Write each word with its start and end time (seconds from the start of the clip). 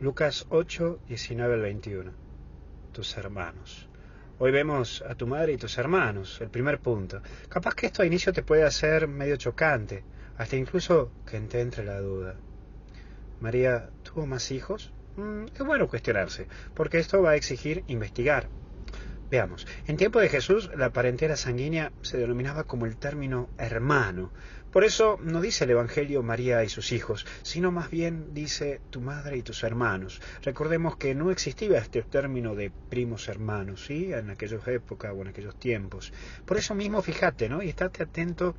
Lucas 0.00 0.46
8, 0.50 1.00
19 1.08 1.54
al 1.54 1.60
21. 1.60 2.12
Tus 2.92 3.16
hermanos. 3.16 3.88
Hoy 4.38 4.52
vemos 4.52 5.02
a 5.02 5.16
tu 5.16 5.26
madre 5.26 5.54
y 5.54 5.56
tus 5.56 5.76
hermanos, 5.76 6.40
el 6.40 6.50
primer 6.50 6.78
punto. 6.78 7.20
Capaz 7.48 7.74
que 7.74 7.86
esto 7.86 8.02
a 8.02 8.06
inicio 8.06 8.32
te 8.32 8.44
puede 8.44 8.62
hacer 8.62 9.08
medio 9.08 9.34
chocante, 9.34 10.04
hasta 10.36 10.54
incluso 10.54 11.10
que 11.26 11.40
te 11.40 11.60
entre 11.60 11.84
la 11.84 11.98
duda. 11.98 12.36
María, 13.40 13.90
¿tuvo 14.04 14.24
más 14.24 14.52
hijos? 14.52 14.92
Mm, 15.16 15.46
es 15.46 15.66
bueno 15.66 15.88
cuestionarse, 15.88 16.46
porque 16.74 17.00
esto 17.00 17.20
va 17.20 17.30
a 17.30 17.36
exigir 17.36 17.82
investigar. 17.88 18.46
Veamos, 19.30 19.66
en 19.86 19.98
tiempo 19.98 20.20
de 20.20 20.30
Jesús 20.30 20.70
la 20.74 20.90
parentela 20.90 21.36
sanguínea 21.36 21.92
se 22.00 22.16
denominaba 22.16 22.64
como 22.64 22.86
el 22.86 22.96
término 22.96 23.50
hermano. 23.58 24.32
Por 24.72 24.84
eso 24.84 25.18
no 25.22 25.42
dice 25.42 25.64
el 25.64 25.70
Evangelio 25.70 26.22
María 26.22 26.64
y 26.64 26.70
sus 26.70 26.92
hijos, 26.92 27.26
sino 27.42 27.70
más 27.70 27.90
bien 27.90 28.32
dice 28.32 28.80
tu 28.88 29.02
madre 29.02 29.36
y 29.36 29.42
tus 29.42 29.64
hermanos. 29.64 30.22
Recordemos 30.42 30.96
que 30.96 31.14
no 31.14 31.30
existía 31.30 31.78
este 31.78 32.00
término 32.02 32.54
de 32.54 32.72
primos 32.88 33.28
hermanos, 33.28 33.84
¿sí? 33.84 34.14
En 34.14 34.30
aquellas 34.30 34.66
épocas 34.66 35.12
o 35.14 35.20
en 35.20 35.28
aquellos 35.28 35.58
tiempos. 35.58 36.10
Por 36.46 36.56
eso 36.56 36.74
mismo 36.74 37.02
fíjate, 37.02 37.50
¿no? 37.50 37.62
Y 37.62 37.68
estate 37.68 38.04
atento 38.04 38.56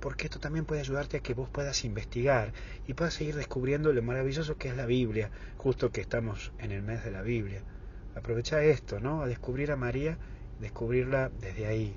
porque 0.00 0.24
esto 0.24 0.40
también 0.40 0.64
puede 0.64 0.80
ayudarte 0.80 1.18
a 1.18 1.20
que 1.20 1.34
vos 1.34 1.48
puedas 1.48 1.84
investigar 1.84 2.52
y 2.88 2.94
puedas 2.94 3.14
seguir 3.14 3.36
descubriendo 3.36 3.92
lo 3.92 4.02
maravilloso 4.02 4.56
que 4.56 4.68
es 4.68 4.76
la 4.76 4.86
Biblia, 4.86 5.30
justo 5.58 5.92
que 5.92 6.00
estamos 6.00 6.52
en 6.58 6.72
el 6.72 6.82
mes 6.82 7.04
de 7.04 7.12
la 7.12 7.22
Biblia. 7.22 7.62
Aprovecha 8.18 8.64
esto, 8.64 8.98
¿no? 8.98 9.22
A 9.22 9.28
descubrir 9.28 9.70
a 9.70 9.76
María, 9.76 10.18
descubrirla 10.58 11.30
desde 11.40 11.66
ahí. 11.66 11.94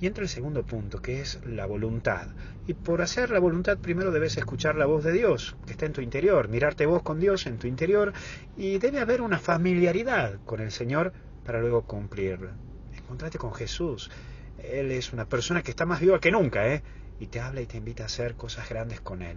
Y 0.00 0.06
entra 0.06 0.22
el 0.22 0.30
segundo 0.30 0.64
punto, 0.64 1.02
que 1.02 1.20
es 1.20 1.44
la 1.44 1.66
voluntad. 1.66 2.28
Y 2.66 2.72
por 2.72 3.02
hacer 3.02 3.30
la 3.30 3.38
voluntad 3.38 3.76
primero 3.76 4.12
debes 4.12 4.38
escuchar 4.38 4.76
la 4.76 4.86
voz 4.86 5.04
de 5.04 5.12
Dios, 5.12 5.56
que 5.66 5.72
está 5.72 5.84
en 5.84 5.92
tu 5.92 6.00
interior, 6.00 6.48
mirarte 6.48 6.86
vos 6.86 7.02
con 7.02 7.20
Dios 7.20 7.46
en 7.46 7.58
tu 7.58 7.66
interior, 7.66 8.14
y 8.56 8.78
debe 8.78 8.98
haber 8.98 9.20
una 9.20 9.38
familiaridad 9.38 10.38
con 10.46 10.60
el 10.60 10.70
Señor 10.70 11.12
para 11.44 11.60
luego 11.60 11.82
cumplirla. 11.82 12.52
Encontrate 12.96 13.36
con 13.36 13.52
Jesús. 13.52 14.10
Él 14.56 14.90
es 14.90 15.12
una 15.12 15.28
persona 15.28 15.62
que 15.62 15.70
está 15.70 15.84
más 15.84 16.00
viva 16.00 16.18
que 16.18 16.30
nunca, 16.30 16.66
¿eh? 16.66 16.82
Y 17.20 17.26
te 17.26 17.40
habla 17.40 17.60
y 17.60 17.66
te 17.66 17.76
invita 17.76 18.04
a 18.04 18.06
hacer 18.06 18.36
cosas 18.36 18.66
grandes 18.70 19.02
con 19.02 19.20
Él. 19.20 19.36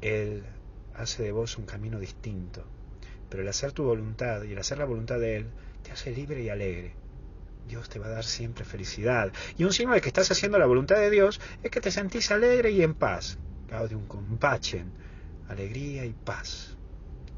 Él 0.00 0.44
hace 0.94 1.24
de 1.24 1.32
vos 1.32 1.58
un 1.58 1.66
camino 1.66 1.98
distinto 1.98 2.64
pero 3.34 3.42
el 3.42 3.48
hacer 3.48 3.72
tu 3.72 3.82
voluntad 3.82 4.44
y 4.44 4.52
el 4.52 4.58
hacer 4.60 4.78
la 4.78 4.84
voluntad 4.84 5.18
de 5.18 5.38
Él 5.38 5.46
te 5.82 5.90
hace 5.90 6.12
libre 6.12 6.40
y 6.40 6.50
alegre. 6.50 6.94
Dios 7.66 7.88
te 7.88 7.98
va 7.98 8.06
a 8.06 8.10
dar 8.10 8.22
siempre 8.22 8.64
felicidad. 8.64 9.32
Y 9.58 9.64
un 9.64 9.72
signo 9.72 9.92
de 9.92 10.00
que 10.00 10.06
estás 10.06 10.30
haciendo 10.30 10.56
la 10.56 10.66
voluntad 10.66 10.98
de 10.98 11.10
Dios 11.10 11.40
es 11.64 11.72
que 11.72 11.80
te 11.80 11.90
sentís 11.90 12.30
alegre 12.30 12.70
y 12.70 12.84
en 12.84 12.94
paz. 12.94 13.36
de 13.88 13.96
un 13.96 14.06
compachen, 14.06 14.92
alegría 15.48 16.04
y 16.04 16.12
paz, 16.12 16.76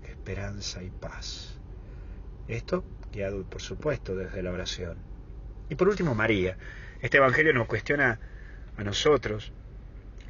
esperanza 0.07 0.83
y 0.83 0.91
paz. 0.91 1.59
Esto 2.47 2.85
guiado, 3.11 3.45
por 3.45 3.63
supuesto, 3.63 4.15
desde 4.15 4.43
la 4.43 4.53
oración. 4.53 4.99
Y 5.71 5.77
por 5.77 5.89
último, 5.89 6.15
María. 6.15 6.59
Este 7.01 7.17
Evangelio 7.17 7.55
nos 7.55 7.69
cuestiona 7.69 8.21
a 8.77 8.85
nosotros 8.85 9.51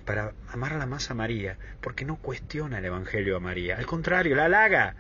para 0.05 0.33
amarla 0.49 0.87
más 0.87 1.11
a 1.11 1.15
María, 1.15 1.59
porque 1.81 2.05
no 2.05 2.17
cuestiona 2.17 2.79
el 2.79 2.85
Evangelio 2.85 3.37
a 3.37 3.41
María, 3.41 3.77
al 3.77 3.87
contrario, 3.87 4.37
la 4.37 4.45
halaga. 4.45 4.95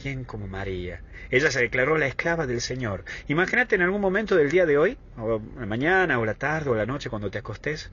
¿Quién 0.00 0.24
como 0.24 0.46
María? 0.46 1.02
Ella 1.30 1.50
se 1.50 1.60
declaró 1.60 1.96
la 1.96 2.06
esclava 2.06 2.46
del 2.46 2.60
Señor. 2.60 3.04
Imagínate 3.28 3.74
en 3.74 3.82
algún 3.82 4.00
momento 4.00 4.36
del 4.36 4.50
día 4.50 4.66
de 4.66 4.78
hoy, 4.78 4.98
o 5.16 5.40
la 5.58 5.66
mañana, 5.66 6.18
o 6.18 6.24
la 6.24 6.34
tarde, 6.34 6.70
o 6.70 6.74
la 6.74 6.86
noche, 6.86 7.10
cuando 7.10 7.30
te 7.30 7.38
acostés, 7.38 7.90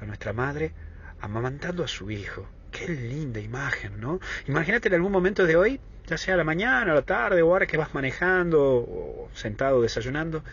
a 0.00 0.06
nuestra 0.06 0.32
madre 0.32 0.72
amamantando 1.20 1.84
a 1.84 1.88
su 1.88 2.10
hijo. 2.10 2.46
Qué 2.70 2.88
linda 2.88 3.40
imagen, 3.40 4.00
¿no? 4.00 4.20
Imagínate 4.46 4.88
en 4.88 4.94
algún 4.94 5.12
momento 5.12 5.46
de 5.46 5.56
hoy, 5.56 5.80
ya 6.06 6.18
sea 6.18 6.36
la 6.36 6.44
mañana, 6.44 6.92
la 6.92 7.02
tarde, 7.02 7.40
o 7.42 7.52
ahora 7.52 7.66
que 7.66 7.76
vas 7.76 7.94
manejando, 7.94 8.60
o 8.60 9.30
sentado 9.32 9.80
desayunando, 9.80 10.44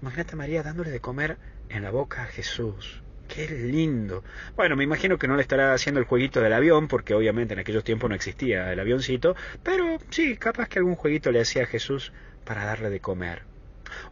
imagínate 0.00 0.32
a 0.32 0.36
María 0.36 0.62
dándole 0.62 0.90
de 0.90 1.00
comer 1.00 1.36
en 1.68 1.82
la 1.82 1.90
boca 1.90 2.22
a 2.22 2.26
Jesús. 2.26 3.02
Qué 3.28 3.48
lindo. 3.48 4.22
Bueno, 4.54 4.76
me 4.76 4.84
imagino 4.84 5.18
que 5.18 5.28
no 5.28 5.36
le 5.36 5.42
estará 5.42 5.72
haciendo 5.72 6.00
el 6.00 6.06
jueguito 6.06 6.40
del 6.40 6.52
avión, 6.52 6.88
porque 6.88 7.14
obviamente 7.14 7.54
en 7.54 7.60
aquellos 7.60 7.84
tiempos 7.84 8.08
no 8.08 8.14
existía 8.14 8.72
el 8.72 8.80
avioncito, 8.80 9.34
pero 9.62 9.98
sí, 10.10 10.36
capaz 10.36 10.68
que 10.68 10.78
algún 10.78 10.94
jueguito 10.94 11.32
le 11.32 11.40
hacía 11.40 11.64
a 11.64 11.66
Jesús 11.66 12.12
para 12.44 12.64
darle 12.64 12.90
de 12.90 13.00
comer. 13.00 13.42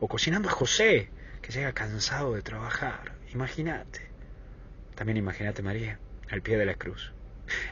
O 0.00 0.08
cocinando 0.08 0.48
a 0.48 0.52
José, 0.52 1.08
que 1.42 1.52
llega 1.52 1.72
cansado 1.72 2.34
de 2.34 2.42
trabajar. 2.42 3.12
Imagínate. 3.32 4.00
También 4.94 5.16
imagínate 5.16 5.62
María, 5.62 5.98
al 6.30 6.42
pie 6.42 6.56
de 6.56 6.66
la 6.66 6.74
cruz. 6.74 7.12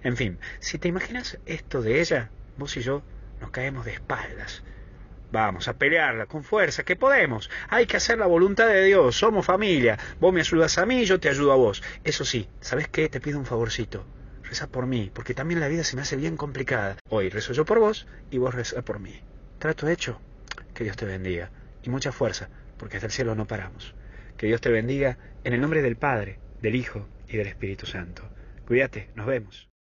En 0.02 0.16
fin, 0.16 0.38
si 0.60 0.78
te 0.78 0.88
imaginas 0.88 1.38
esto 1.46 1.82
de 1.82 2.00
ella, 2.00 2.30
vos 2.56 2.76
y 2.76 2.82
yo 2.82 3.02
nos 3.40 3.50
caemos 3.50 3.84
de 3.84 3.92
espaldas 3.92 4.62
Vamos 5.32 5.66
a 5.66 5.78
pelearla 5.78 6.26
con 6.26 6.44
fuerza, 6.44 6.82
que 6.84 6.94
podemos. 6.94 7.48
Hay 7.70 7.86
que 7.86 7.96
hacer 7.96 8.18
la 8.18 8.26
voluntad 8.26 8.68
de 8.68 8.84
Dios, 8.84 9.16
somos 9.16 9.46
familia. 9.46 9.98
Vos 10.20 10.30
me 10.30 10.40
ayudas 10.40 10.76
a 10.76 10.84
mí, 10.84 11.06
yo 11.06 11.18
te 11.18 11.30
ayudo 11.30 11.52
a 11.52 11.56
vos. 11.56 11.82
Eso 12.04 12.26
sí, 12.26 12.50
¿sabes 12.60 12.88
qué? 12.88 13.08
Te 13.08 13.18
pido 13.18 13.38
un 13.38 13.46
favorcito. 13.46 14.04
Reza 14.42 14.66
por 14.66 14.86
mí, 14.86 15.10
porque 15.14 15.32
también 15.32 15.60
la 15.60 15.68
vida 15.68 15.84
se 15.84 15.96
me 15.96 16.02
hace 16.02 16.16
bien 16.16 16.36
complicada. 16.36 16.98
Hoy 17.08 17.30
rezo 17.30 17.54
yo 17.54 17.64
por 17.64 17.78
vos 17.78 18.06
y 18.30 18.36
vos 18.36 18.54
reza 18.54 18.82
por 18.82 19.00
mí. 19.00 19.22
Trato 19.58 19.88
hecho. 19.88 20.20
Que 20.74 20.84
Dios 20.84 20.98
te 20.98 21.06
bendiga. 21.06 21.50
Y 21.82 21.88
mucha 21.88 22.12
fuerza, 22.12 22.50
porque 22.76 22.98
hasta 22.98 23.06
el 23.06 23.12
cielo 23.12 23.34
no 23.34 23.46
paramos. 23.46 23.94
Que 24.36 24.48
Dios 24.48 24.60
te 24.60 24.68
bendiga 24.68 25.16
en 25.44 25.54
el 25.54 25.62
nombre 25.62 25.80
del 25.80 25.96
Padre, 25.96 26.40
del 26.60 26.74
Hijo 26.74 27.08
y 27.26 27.38
del 27.38 27.46
Espíritu 27.46 27.86
Santo. 27.86 28.28
Cuídate, 28.66 29.08
nos 29.14 29.26
vemos. 29.26 29.66